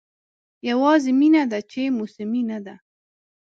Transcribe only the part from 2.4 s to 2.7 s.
نه